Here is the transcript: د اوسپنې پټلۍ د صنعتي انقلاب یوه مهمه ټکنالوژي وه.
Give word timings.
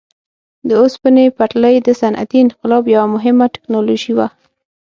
د 0.67 0.69
اوسپنې 0.81 1.25
پټلۍ 1.37 1.75
د 1.81 1.89
صنعتي 2.01 2.37
انقلاب 2.43 2.83
یوه 2.95 3.07
مهمه 3.15 3.45
ټکنالوژي 3.55 4.11
وه. 4.17 4.27